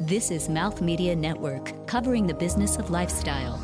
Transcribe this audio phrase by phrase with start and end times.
[0.00, 3.60] This is Mouth Media Network, covering the business of lifestyle.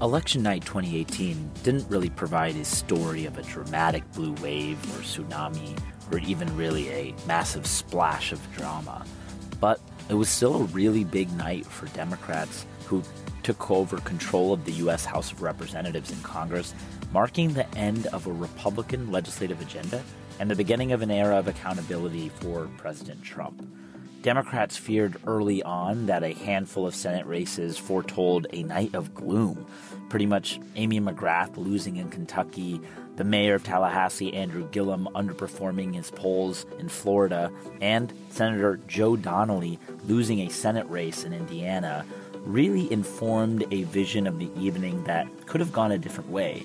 [0.00, 5.78] Election night 2018 didn't really provide a story of a dramatic blue wave or tsunami
[6.10, 9.04] or even really a massive splash of drama.
[9.60, 9.78] But
[10.08, 13.02] it was still a really big night for Democrats who
[13.42, 15.04] took over control of the U.S.
[15.04, 16.74] House of Representatives and Congress,
[17.12, 20.02] marking the end of a Republican legislative agenda
[20.38, 23.66] and the beginning of an era of accountability for President Trump.
[24.22, 29.66] Democrats feared early on that a handful of Senate races foretold a night of gloom.
[30.08, 32.80] Pretty much Amy McGrath losing in Kentucky,
[33.16, 37.50] the mayor of Tallahassee, Andrew Gillum, underperforming his polls in Florida,
[37.80, 42.06] and Senator Joe Donnelly losing a Senate race in Indiana
[42.44, 46.64] really informed a vision of the evening that could have gone a different way.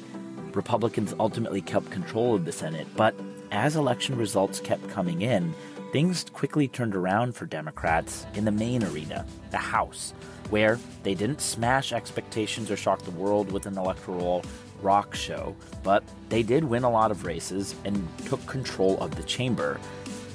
[0.54, 3.14] Republicans ultimately kept control of the Senate, but
[3.52, 5.54] as election results kept coming in,
[5.92, 10.14] things quickly turned around for Democrats in the main arena, the House,
[10.50, 14.44] where they didn't smash expectations or shock the world with an electoral
[14.82, 19.24] rock show, but they did win a lot of races and took control of the
[19.24, 19.80] chamber,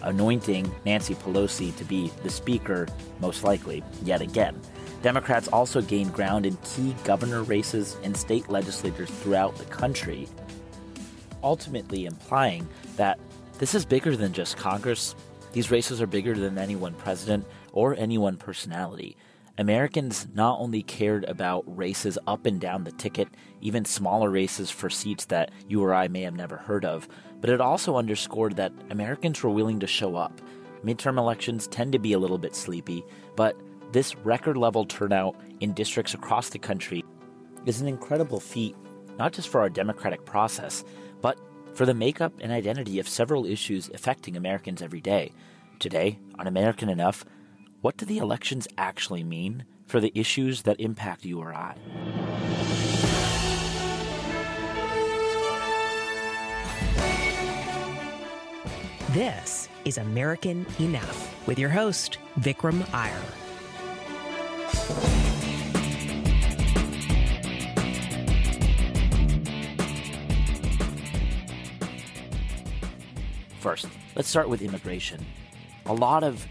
[0.03, 2.89] anointing Nancy Pelosi to be the Speaker,
[3.21, 4.61] most likely, yet again.
[5.03, 10.29] Democrats also gained ground in key governor races and state legislatures throughout the country,
[11.43, 13.19] ultimately implying that
[13.59, 15.17] this is bigger than just Congress.
[15.53, 19.17] These races are bigger than any one president or any one personality.
[19.59, 23.29] Americans not only cared about races up and down the ticket,
[23.61, 27.07] even smaller races for seats that you or I may have never heard of,
[27.41, 30.41] but it also underscored that Americans were willing to show up.
[30.85, 33.05] Midterm elections tend to be a little bit sleepy,
[33.37, 33.57] but
[33.93, 37.05] this record level turnout in districts across the country
[37.67, 38.75] is an incredible feat,
[39.19, 40.83] not just for our democratic process,
[41.21, 41.39] but
[41.75, 45.31] for the makeup and identity of several issues affecting Americans every day.
[45.79, 47.25] Today, on American Enough,
[47.83, 51.75] what do the elections actually mean for the issues that impact you or I?
[59.11, 63.42] This is American Enough with your host, Vikram Iyer.
[73.63, 73.87] First,
[74.17, 75.25] let's start with immigration.
[75.87, 76.45] A lot of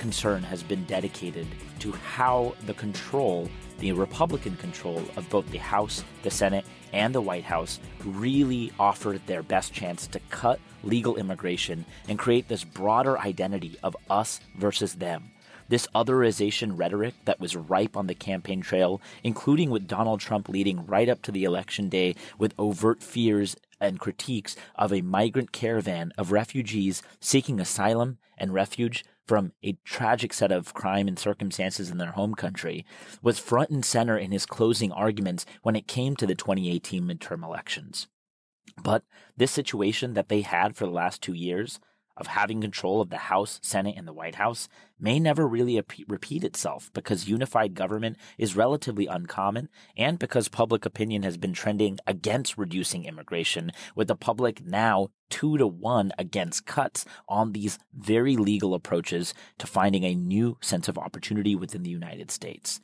[0.00, 1.46] concern has been dedicated
[1.78, 7.20] to how the control, the Republican control of both the House, the Senate, and the
[7.20, 13.16] White House really offered their best chance to cut legal immigration and create this broader
[13.16, 15.30] identity of us versus them.
[15.68, 20.86] This otherization rhetoric that was ripe on the campaign trail, including with Donald Trump leading
[20.86, 26.12] right up to the election day with overt fears and critiques of a migrant caravan
[26.16, 31.98] of refugees seeking asylum and refuge from a tragic set of crime and circumstances in
[31.98, 32.86] their home country,
[33.22, 37.42] was front and center in his closing arguments when it came to the 2018 midterm
[37.42, 38.06] elections.
[38.80, 39.02] But
[39.36, 41.80] this situation that they had for the last two years
[42.16, 44.68] of having control of the House, Senate, and the White House
[44.98, 51.22] may never really repeat itself because unified government is relatively uncommon and because public opinion
[51.22, 57.04] has been trending against reducing immigration, with the public now two to one against cuts
[57.28, 62.30] on these very legal approaches to finding a new sense of opportunity within the United
[62.30, 62.80] States.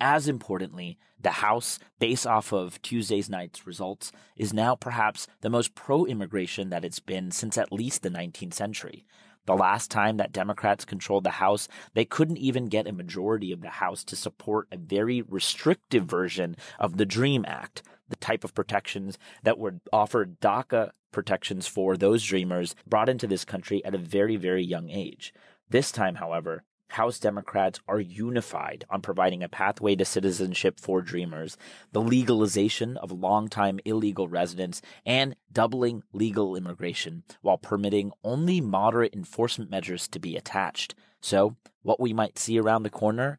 [0.00, 5.74] As importantly, the House, based off of Tuesday's night's results, is now perhaps the most
[5.74, 9.04] pro immigration that it's been since at least the 19th century.
[9.44, 13.60] The last time that Democrats controlled the House, they couldn't even get a majority of
[13.60, 18.54] the House to support a very restrictive version of the DREAM Act, the type of
[18.54, 23.98] protections that would offer DACA protections for those dreamers brought into this country at a
[23.98, 25.34] very, very young age.
[25.68, 31.56] This time, however, House Democrats are unified on providing a pathway to citizenship for dreamers,
[31.92, 39.70] the legalization of longtime illegal residents, and doubling legal immigration while permitting only moderate enforcement
[39.70, 40.94] measures to be attached.
[41.20, 43.38] So, what we might see around the corner?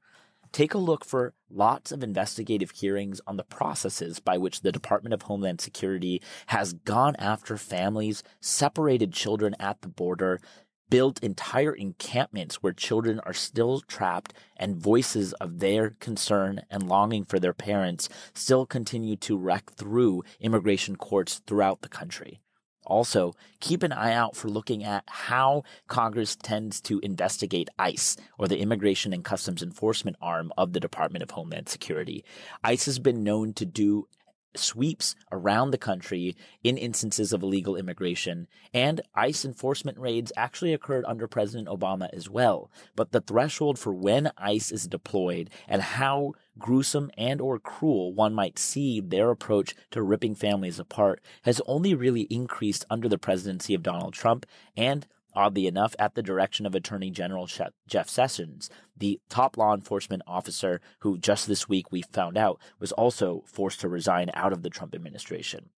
[0.51, 5.13] Take a look for lots of investigative hearings on the processes by which the Department
[5.13, 10.41] of Homeland Security has gone after families, separated children at the border,
[10.91, 17.23] built entire encampments where children are still trapped and voices of their concern and longing
[17.23, 22.41] for their parents still continue to wreck through immigration courts throughout the country.
[22.85, 28.47] Also, keep an eye out for looking at how Congress tends to investigate ICE, or
[28.47, 32.25] the Immigration and Customs Enforcement arm of the Department of Homeland Security.
[32.63, 34.07] ICE has been known to do
[34.55, 41.05] sweeps around the country in instances of illegal immigration, and ICE enforcement raids actually occurred
[41.07, 42.71] under President Obama as well.
[42.95, 48.33] But the threshold for when ICE is deployed and how gruesome and or cruel one
[48.33, 53.73] might see their approach to ripping families apart has only really increased under the presidency
[53.73, 54.45] of Donald Trump
[54.75, 57.47] and oddly enough, at the direction of Attorney General
[57.87, 62.91] Jeff Sessions, the top law enforcement officer who just this week we found out was
[62.91, 65.69] also forced to resign out of the Trump administration.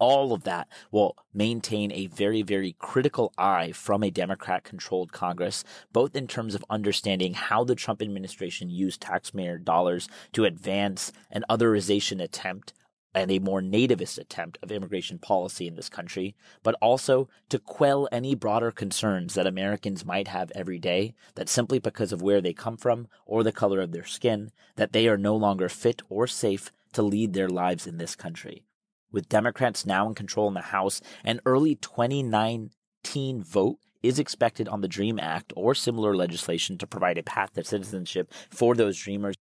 [0.00, 5.62] All of that will maintain a very, very critical eye from a Democrat controlled Congress,
[5.92, 11.44] both in terms of understanding how the Trump administration used taxpayer dollars to advance an
[11.50, 12.72] otherization attempt
[13.14, 18.08] and a more nativist attempt of immigration policy in this country, but also to quell
[18.12, 22.52] any broader concerns that Americans might have every day that simply because of where they
[22.52, 26.26] come from or the color of their skin, that they are no longer fit or
[26.26, 28.64] safe to lead their lives in this country.
[29.12, 34.80] With Democrats now in control in the House, an early 2019 vote is expected on
[34.80, 39.36] the DREAM Act or similar legislation to provide a path to citizenship for those dreamers.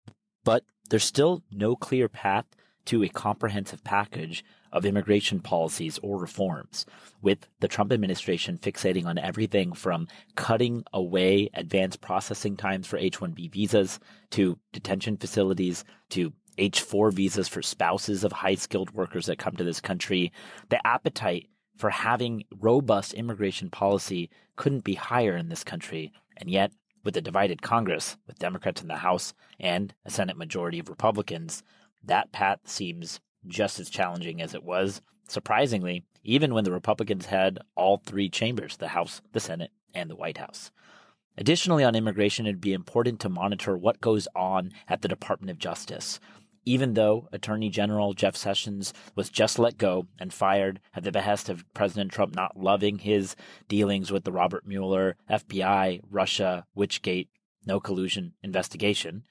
[0.44, 2.44] But there's still no clear path
[2.86, 6.84] to a comprehensive package of immigration policies or reforms,
[7.22, 13.18] with the Trump administration fixating on everything from cutting away advanced processing times for H
[13.18, 14.00] 1B visas
[14.30, 19.56] to detention facilities to H 4 visas for spouses of high skilled workers that come
[19.56, 20.32] to this country.
[20.68, 26.12] The appetite for having robust immigration policy couldn't be higher in this country.
[26.36, 26.72] And yet,
[27.04, 31.62] with a divided Congress, with Democrats in the House and a Senate majority of Republicans,
[32.06, 37.58] that path seems just as challenging as it was, surprisingly, even when the Republicans had
[37.76, 40.70] all three chambers the House, the Senate, and the White House.
[41.36, 45.58] Additionally, on immigration, it'd be important to monitor what goes on at the Department of
[45.58, 46.20] Justice.
[46.64, 51.50] Even though Attorney General Jeff Sessions was just let go and fired at the behest
[51.50, 53.36] of President Trump not loving his
[53.68, 57.28] dealings with the Robert Mueller, FBI, Russia, Witchgate,
[57.66, 59.24] no collusion investigation,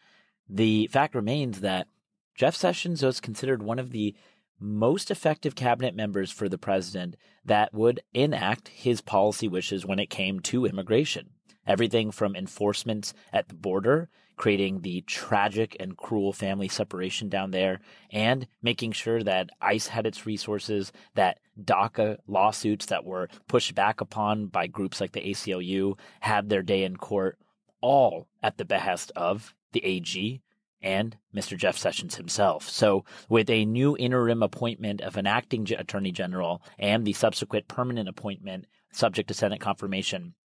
[0.48, 1.88] the fact remains that
[2.36, 4.16] Jeff Sessions was considered one of the
[4.60, 7.16] most effective cabinet members for the president
[7.46, 11.30] that would enact his policy wishes when it came to immigration.
[11.68, 17.80] Everything from enforcement at the border, creating the tragic and cruel family separation down there,
[18.12, 24.02] and making sure that ICE had its resources, that DACA lawsuits that were pushed back
[24.02, 27.38] upon by groups like the ACLU had their day in court,
[27.80, 30.42] all at the behest of the AG,
[30.84, 31.58] and Mr.
[31.58, 32.70] Jeff Sessions himself.
[32.70, 38.10] So, with a new interim appointment of an acting attorney general and the subsequent permanent
[38.10, 40.36] appointment subject to Senate confirmation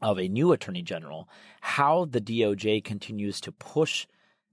[0.00, 1.28] of a new attorney general,
[1.60, 4.06] how the DOJ continues to push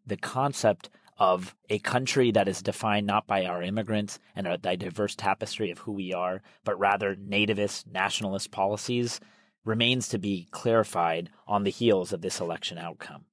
[0.05, 5.15] the concept of a country that is defined not by our immigrants and a diverse
[5.15, 9.19] tapestry of who we are, but rather nativist nationalist policies
[9.65, 13.25] remains to be clarified on the heels of this election outcome.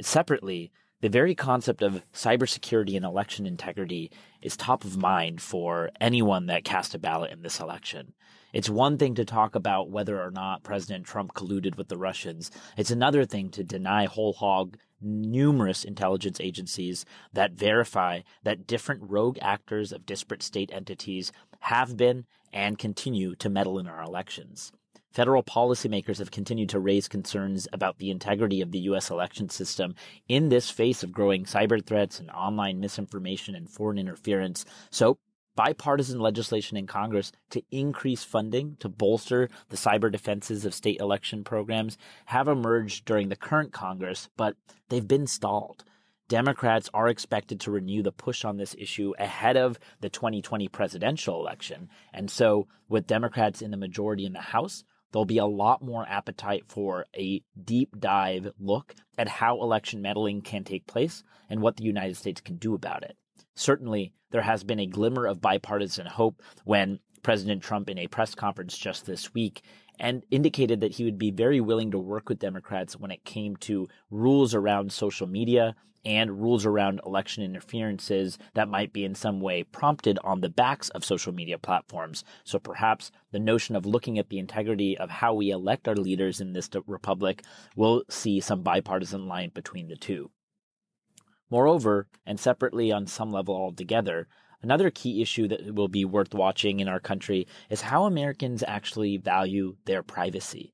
[0.00, 0.70] Separately,
[1.00, 4.10] the very concept of cybersecurity and election integrity
[4.40, 8.14] is top of mind for anyone that cast a ballot in this election.
[8.52, 12.50] It's one thing to talk about whether or not President Trump colluded with the Russians.
[12.76, 19.38] It's another thing to deny whole hog numerous intelligence agencies that verify that different rogue
[19.42, 24.72] actors of disparate state entities have been and continue to meddle in our elections.
[25.16, 29.08] Federal policymakers have continued to raise concerns about the integrity of the U.S.
[29.08, 29.94] election system
[30.28, 34.66] in this face of growing cyber threats and online misinformation and foreign interference.
[34.90, 35.16] So,
[35.54, 41.44] bipartisan legislation in Congress to increase funding to bolster the cyber defenses of state election
[41.44, 41.96] programs
[42.26, 44.54] have emerged during the current Congress, but
[44.90, 45.82] they've been stalled.
[46.28, 51.40] Democrats are expected to renew the push on this issue ahead of the 2020 presidential
[51.40, 51.88] election.
[52.12, 56.06] And so, with Democrats in the majority in the House, there'll be a lot more
[56.08, 61.76] appetite for a deep dive look at how election meddling can take place and what
[61.76, 63.16] the United States can do about it.
[63.54, 68.34] Certainly, there has been a glimmer of bipartisan hope when President Trump, in a press
[68.34, 69.62] conference just this week,
[69.98, 73.56] and indicated that he would be very willing to work with Democrats when it came
[73.56, 75.74] to rules around social media
[76.06, 80.88] and rules around election interferences that might be in some way prompted on the backs
[80.90, 82.22] of social media platforms.
[82.44, 86.40] So perhaps the notion of looking at the integrity of how we elect our leaders
[86.40, 87.42] in this republic
[87.74, 90.30] will see some bipartisan line between the two.
[91.50, 94.28] Moreover, and separately on some level altogether,
[94.62, 99.16] Another key issue that will be worth watching in our country is how Americans actually
[99.16, 100.72] value their privacy.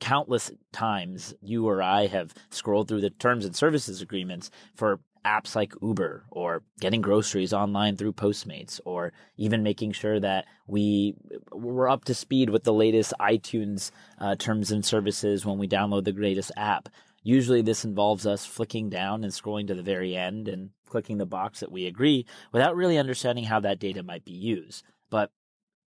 [0.00, 5.54] Countless times, you or I have scrolled through the terms and services agreements for apps
[5.54, 11.14] like Uber or getting groceries online through Postmates or even making sure that we
[11.52, 16.04] we're up to speed with the latest iTunes uh, terms and services when we download
[16.04, 16.88] the greatest app.
[17.22, 21.26] Usually this involves us flicking down and scrolling to the very end and clicking the
[21.26, 24.82] box that we agree without really understanding how that data might be used.
[25.10, 25.30] But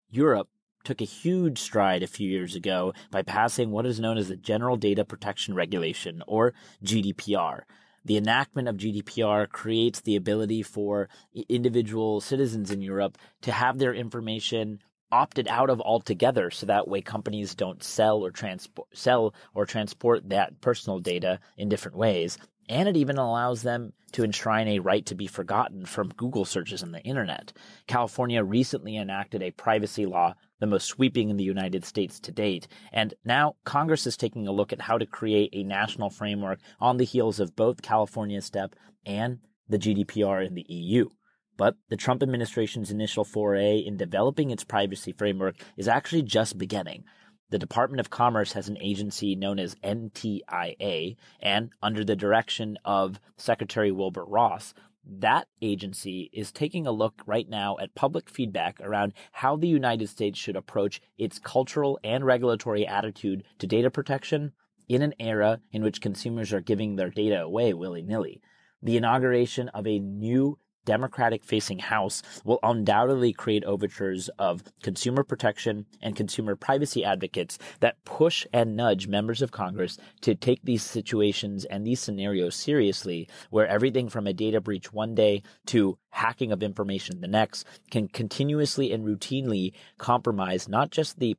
[0.10, 0.50] Europe
[0.84, 4.36] took a huge stride a few years ago by passing what is known as the
[4.36, 7.62] General Data Protection Regulation, or GDPR.
[8.04, 11.08] The enactment of GDPR creates the ability for
[11.50, 14.80] individual citizens in Europe to have their information
[15.12, 20.30] opted out of altogether so that way companies don't sell or transport sell or transport
[20.30, 22.38] that personal data in different ways
[22.70, 26.84] and it even allows them to enshrine a right to be forgotten from Google searches
[26.84, 27.52] on the internet.
[27.88, 32.70] California recently enacted a privacy law, the most sweeping in the United States to date,
[32.94, 36.96] and now Congress is taking a look at how to create a national framework on
[36.96, 38.75] the heels of both California's step
[39.06, 41.10] and the GDPR in the EU.
[41.58, 47.03] But the Trump administration's initial foray in developing its privacy framework is actually just beginning.
[47.50, 53.20] The Department of Commerce has an agency known as NTIA, and under the direction of
[53.36, 59.13] Secretary Wilbur Ross, that agency is taking a look right now at public feedback around
[59.31, 64.53] how the United States should approach its cultural and regulatory attitude to data protection
[64.88, 68.41] in an era in which consumers are giving their data away willy nilly.
[68.84, 75.86] The inauguration of a new Democratic facing House will undoubtedly create overtures of consumer protection
[76.02, 81.66] and consumer privacy advocates that push and nudge members of Congress to take these situations
[81.66, 86.62] and these scenarios seriously, where everything from a data breach one day to hacking of
[86.62, 91.36] information the next can continuously and routinely compromise not just the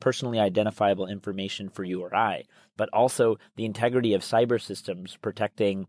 [0.00, 2.44] personally identifiable information for you or I,
[2.76, 5.86] but also the integrity of cyber systems protecting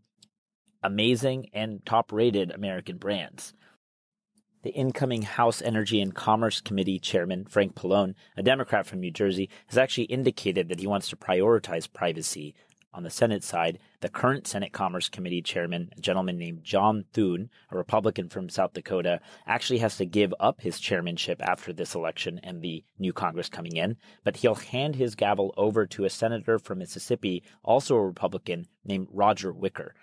[0.85, 3.53] amazing and top rated American brands.
[4.61, 9.49] The incoming House Energy and Commerce Committee chairman, Frank Pallone, a Democrat from New Jersey,
[9.67, 12.55] has actually indicated that he wants to prioritize privacy.
[12.93, 17.49] On the Senate side, the current Senate Commerce Committee chairman, a gentleman named John Thune,
[17.69, 22.39] a Republican from South Dakota, actually has to give up his chairmanship after this election
[22.41, 26.57] and the new Congress coming in, but he'll hand his gavel over to a senator
[26.57, 29.93] from Mississippi, also a Republican, named Roger Wicker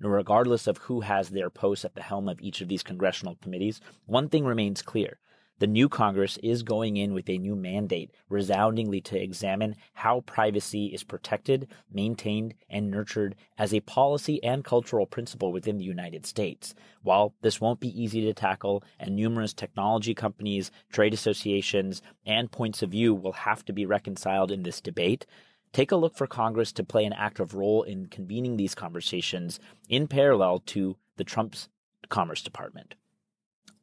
[0.00, 3.80] regardless of who has their posts at the helm of each of these congressional committees,
[4.06, 5.18] one thing remains clear.
[5.60, 10.86] The new Congress is going in with a new mandate, resoundingly to examine how privacy
[10.86, 16.76] is protected, maintained, and nurtured as a policy and cultural principle within the United States.
[17.02, 22.80] While this won't be easy to tackle, and numerous technology companies, trade associations, and points
[22.82, 25.26] of view will have to be reconciled in this debate,
[25.72, 30.08] take a look for Congress to play an active role in convening these conversations in
[30.08, 31.68] parallel to the Trump's
[32.08, 32.94] Commerce Department.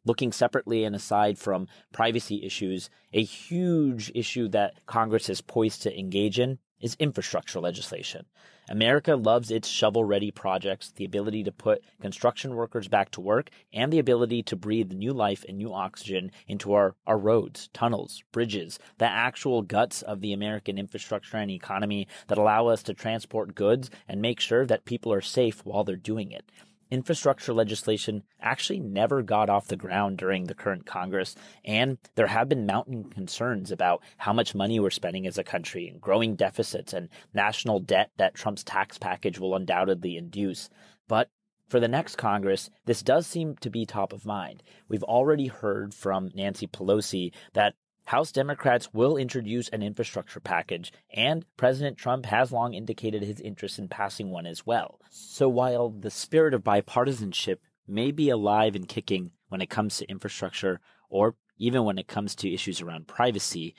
[0.06, 6.00] Looking separately and aside from privacy issues, a huge issue that Congress is poised to
[6.00, 8.28] engage in is infrastructure legislation.
[8.70, 13.50] America loves its shovel ready projects, the ability to put construction workers back to work,
[13.74, 18.24] and the ability to breathe new life and new oxygen into our, our roads, tunnels,
[18.32, 23.56] bridges, the actual guts of the American infrastructure and economy that allow us to transport
[23.56, 26.52] goods and make sure that people are safe while they're doing it
[26.96, 31.36] infrastructure legislation actually never got off the ground during the current Congress,
[31.66, 35.90] and there have been mounting concerns about how much money we're spending as a country
[35.90, 40.70] and growing deficits and national debt that Trump's tax package will undoubtedly induce.
[41.10, 41.30] But
[41.68, 44.64] for the next Congress, this does seem to be top of mind.
[44.88, 47.74] We've already heard from Nancy Pelosi that
[48.06, 53.80] House Democrats will introduce an infrastructure package, and President Trump has long indicated his interest
[53.80, 55.00] in passing one as well.
[55.10, 57.58] So while the spirit of bipartisanship
[57.88, 62.36] may be alive and kicking when it comes to infrastructure, or even when it comes
[62.36, 63.74] to issues around privacy,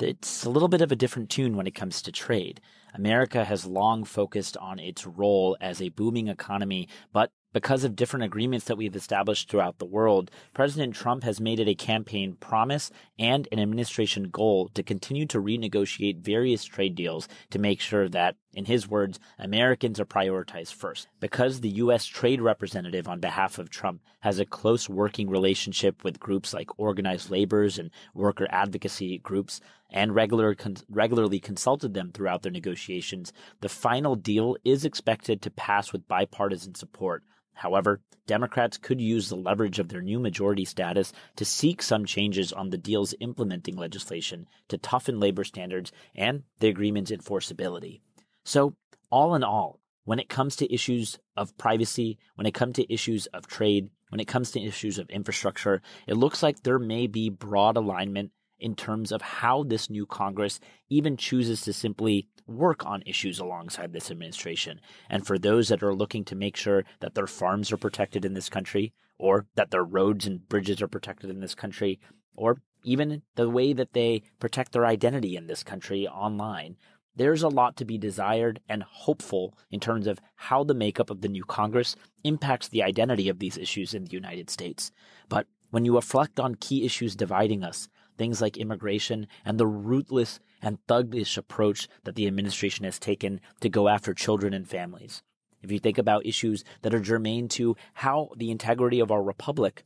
[0.00, 2.60] it's a little bit of a different tune when it comes to trade.
[2.94, 8.24] America has long focused on its role as a booming economy, but because of different
[8.24, 12.90] agreements that we've established throughout the world, President Trump has made it a campaign promise
[13.16, 18.34] and an administration goal to continue to renegotiate various trade deals to make sure that,
[18.52, 21.06] in his words, Americans are prioritized first.
[21.20, 22.04] Because the U.S.
[22.04, 27.30] trade representative on behalf of Trump has a close working relationship with groups like organized
[27.30, 33.68] laborers and worker advocacy groups, and regular, con- regularly consulted them throughout their negotiations, the
[33.68, 37.22] final deal is expected to pass with bipartisan support
[37.54, 42.52] However, Democrats could use the leverage of their new majority status to seek some changes
[42.52, 48.00] on the deal's implementing legislation to toughen labor standards and the agreement's enforceability.
[48.44, 48.74] So,
[49.10, 53.26] all in all, when it comes to issues of privacy, when it comes to issues
[53.26, 57.30] of trade, when it comes to issues of infrastructure, it looks like there may be
[57.30, 58.32] broad alignment
[58.64, 63.92] in terms of how this new Congress even chooses to simply work on issues alongside
[63.92, 64.80] this administration.
[65.10, 68.32] And for those that are looking to make sure that their farms are protected in
[68.32, 72.00] this country, or that their roads and bridges are protected in this country,
[72.38, 76.76] or even the way that they protect their identity in this country online,
[77.14, 81.20] there's a lot to be desired and hopeful in terms of how the makeup of
[81.20, 84.90] the new Congress impacts the identity of these issues in the United States.
[85.28, 90.40] But when you reflect on key issues dividing us, things like immigration and the ruthless
[90.62, 95.22] and thuggish approach that the administration has taken to go after children and families.
[95.62, 99.84] If you think about issues that are germane to how the integrity of our republic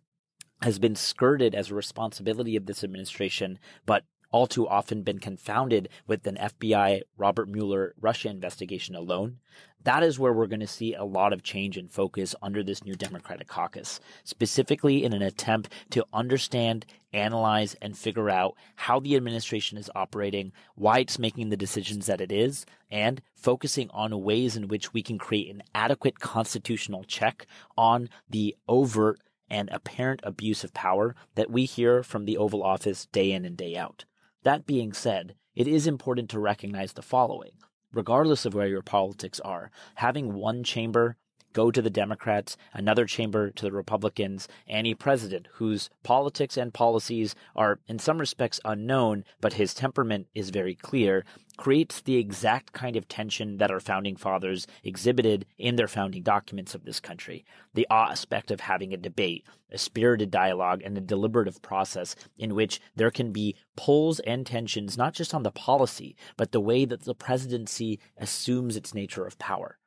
[0.63, 5.89] has been skirted as a responsibility of this administration, but all too often been confounded
[6.07, 9.39] with an FBI Robert Mueller Russia investigation alone.
[9.85, 12.85] That is where we're going to see a lot of change in focus under this
[12.85, 19.17] new Democratic caucus, specifically in an attempt to understand, analyze, and figure out how the
[19.17, 24.57] administration is operating, why it's making the decisions that it is, and focusing on ways
[24.57, 30.65] in which we can create an adequate constitutional check on the overt and apparent abuse
[30.65, 34.05] of power that we hear from the Oval Office day in and day out.
[34.45, 37.53] That being said, it is important to recognize the following.
[37.93, 41.17] Regardless of where your politics are, having one chamber
[41.53, 46.75] go to the Democrats, another chamber to the Republicans, and a president whose politics and
[46.75, 51.25] policies are in some respects unknown, but his temperament is very clear,
[51.57, 56.75] creates the exact kind of tension that our founding fathers exhibited in their founding documents
[56.75, 57.45] of this country.
[57.75, 62.81] The aspect of having a debate, a spirited dialogue, and a deliberative process in which
[62.95, 67.05] there can be pulls and tensions, not just on the policy, but the way that
[67.05, 69.79] the presidency assumes its nature of power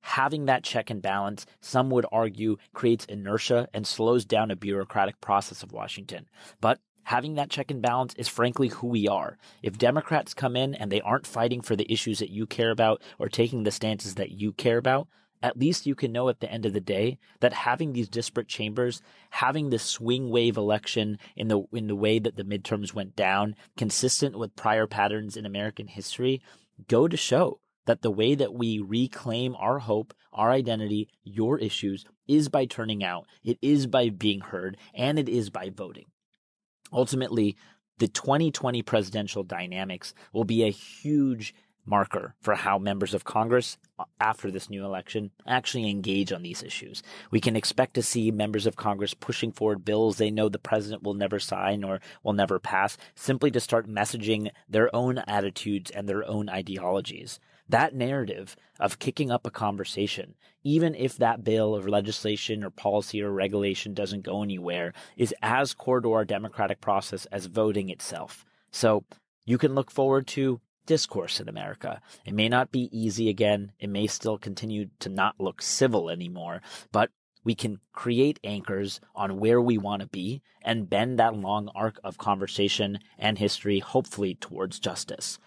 [0.00, 5.20] having that check and balance, some would argue, creates inertia and slows down a bureaucratic
[5.20, 6.26] process of Washington.
[6.60, 9.38] But having that check and balance is frankly who we are.
[9.62, 13.02] If Democrats come in and they aren't fighting for the issues that you care about
[13.18, 15.08] or taking the stances that you care about,
[15.42, 18.48] at least you can know at the end of the day that having these disparate
[18.48, 23.16] chambers, having this swing wave election in the in the way that the midterms went
[23.16, 26.42] down, consistent with prior patterns in American history,
[26.88, 32.04] go to show that the way that we reclaim our hope, our identity, your issues
[32.28, 36.06] is by turning out, it is by being heard, and it is by voting.
[36.92, 37.56] Ultimately,
[37.98, 41.54] the 2020 presidential dynamics will be a huge
[41.86, 46.62] marker for how members of Congress uh, after this new election actually engage on these
[46.62, 47.02] issues.
[47.30, 51.02] We can expect to see members of Congress pushing forward bills they know the president
[51.02, 56.08] will never sign or will never pass simply to start messaging their own attitudes and
[56.08, 57.40] their own ideologies
[57.70, 63.22] that narrative of kicking up a conversation, even if that bill or legislation or policy
[63.22, 68.44] or regulation doesn't go anywhere, is as core to our democratic process as voting itself.
[68.70, 69.04] So
[69.44, 72.00] you can look forward to discourse in America.
[72.24, 73.72] It may not be easy again.
[73.78, 77.10] It may still continue to not look civil anymore, but
[77.44, 81.98] we can create anchors on where we want to be and bend that long arc
[82.04, 85.38] of conversation and history, hopefully towards justice.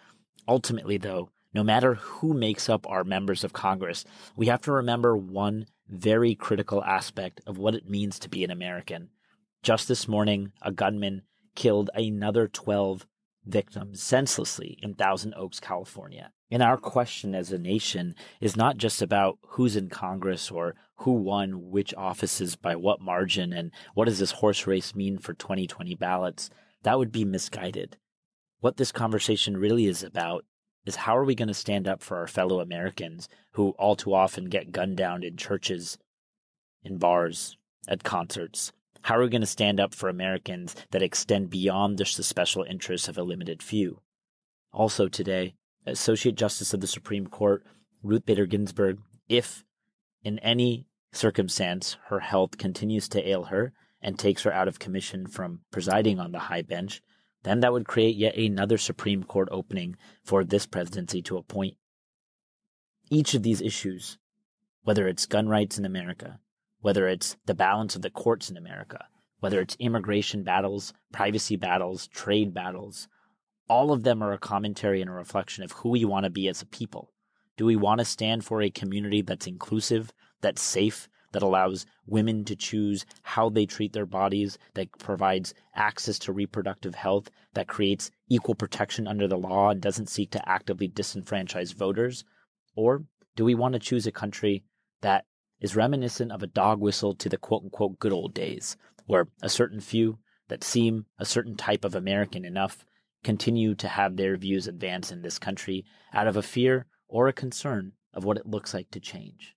[0.48, 5.16] Ultimately, though, no matter who makes up our members of Congress, we have to remember
[5.16, 9.10] one very critical aspect of what it means to be an American.
[9.62, 11.24] Just this morning, a gunman
[11.56, 13.06] killed another 12
[13.46, 16.32] victims senselessly in Thousand Oaks, California.
[16.50, 21.13] And our question as a nation is not just about who's in Congress or who
[21.13, 25.96] won which offices by what margin and what does this horse race mean for 2020
[25.96, 26.50] ballots.
[26.84, 27.98] That would be misguided.
[28.60, 30.46] What this conversation really is about
[30.86, 34.13] is how are we going to stand up for our fellow Americans who all too
[34.13, 35.98] often get gunned down in churches,
[36.84, 38.72] in bars, at concerts?
[39.04, 42.63] How are we going to stand up for Americans that extend beyond just the special
[42.63, 44.00] interests of a limited few?
[44.72, 47.63] Also today, Associate Justice of the Supreme Court
[48.02, 49.63] Ruth Bader Ginsburg, if
[50.24, 55.28] in any circumstance her health continues to ail her and takes her out of commission
[55.28, 57.02] from presiding on the high bench,
[57.44, 61.76] then that would create yet another Supreme Court opening for this presidency to appoint.
[63.10, 64.18] Each of these issues,
[64.84, 66.40] whether it's gun rights in America,
[66.80, 69.06] whether it's the balance of the courts in America,
[69.40, 73.08] whether it's immigration battles, privacy battles, trade battles,
[73.70, 76.48] all of them are a commentary and a reflection of who we want to be
[76.48, 77.12] as a people.
[77.58, 82.46] Do we want to stand for a community that's inclusive, that's safe, that allows women
[82.46, 88.10] to choose how they treat their bodies, that provides access to reproductive health, that creates
[88.30, 92.24] equal protection under the law and doesn't seek to actively disenfranchise voters?
[92.76, 93.04] Or
[93.36, 94.63] Do we want to choose a country
[95.02, 95.26] that
[95.60, 99.50] is reminiscent of a dog whistle to the quote unquote good old days, where a
[99.50, 100.19] certain few
[100.50, 102.86] that seem a certain type of American enough
[103.24, 107.34] continue to have their views advance in this country out of a fear or a
[107.34, 109.56] concern of what it looks like to change.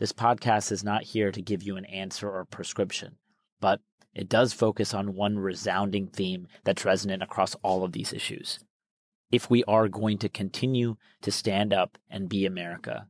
[0.00, 3.16] This podcast is not here to give you an answer or prescription,
[3.60, 3.82] but
[4.14, 8.60] it does focus on one resounding theme that's resonant across all of these issues.
[9.30, 13.08] If we are going to continue to stand up and be America,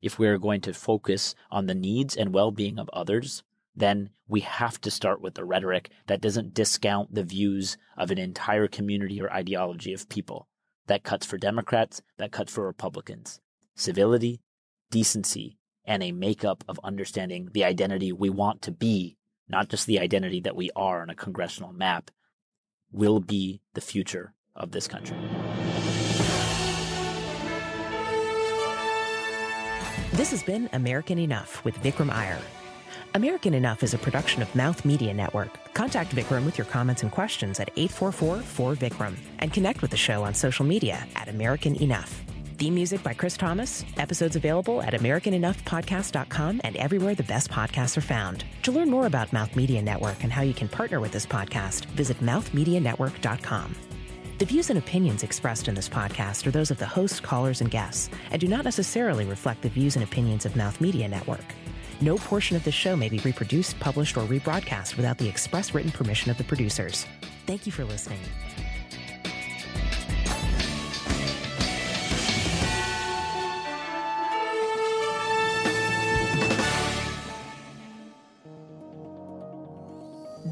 [0.00, 3.42] if we are going to focus on the needs and well being of others,
[3.74, 8.18] then we have to start with the rhetoric that doesn't discount the views of an
[8.18, 10.46] entire community or ideology of people.
[10.86, 13.40] That cuts for Democrats, that cuts for Republicans.
[13.74, 14.40] Civility,
[14.92, 19.16] decency, and a makeup of understanding the identity we want to be,
[19.48, 22.10] not just the identity that we are on a congressional map,
[22.92, 25.16] will be the future of this country.
[30.12, 32.38] This has been American Enough with Vikram Iyer.
[33.14, 35.72] American Enough is a production of Mouth Media Network.
[35.74, 40.32] Contact Vikram with your comments and questions at 844-4Vikram and connect with the show on
[40.34, 42.24] social media at American Enough.
[42.56, 43.84] Theme music by Chris Thomas.
[43.98, 48.44] Episodes available at AmericanEnoughPodcast.com and everywhere the best podcasts are found.
[48.62, 51.84] To learn more about Mouth Media Network and how you can partner with this podcast,
[51.86, 53.76] visit mouthmedianetwork.com.
[54.38, 57.70] The views and opinions expressed in this podcast are those of the hosts, callers, and
[57.70, 61.44] guests, and do not necessarily reflect the views and opinions of Mouth Media Network.
[62.00, 65.90] No portion of this show may be reproduced, published, or rebroadcast without the express written
[65.90, 67.06] permission of the producers.
[67.46, 68.20] Thank you for listening.